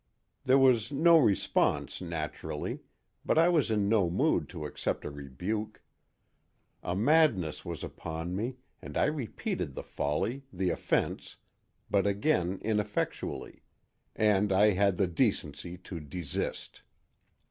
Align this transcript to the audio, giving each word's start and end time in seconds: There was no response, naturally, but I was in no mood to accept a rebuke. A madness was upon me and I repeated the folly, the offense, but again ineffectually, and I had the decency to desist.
There 0.45 0.57
was 0.57 0.91
no 0.91 1.19
response, 1.19 2.01
naturally, 2.01 2.79
but 3.23 3.37
I 3.37 3.49
was 3.49 3.69
in 3.69 3.87
no 3.87 4.09
mood 4.09 4.49
to 4.49 4.65
accept 4.65 5.05
a 5.05 5.11
rebuke. 5.11 5.83
A 6.81 6.95
madness 6.95 7.63
was 7.63 7.83
upon 7.83 8.35
me 8.35 8.55
and 8.81 8.97
I 8.97 9.05
repeated 9.05 9.75
the 9.75 9.83
folly, 9.83 10.41
the 10.51 10.71
offense, 10.71 11.35
but 11.87 12.07
again 12.07 12.57
ineffectually, 12.63 13.61
and 14.15 14.51
I 14.51 14.71
had 14.71 14.97
the 14.97 15.05
decency 15.05 15.77
to 15.77 15.99
desist. 15.99 16.81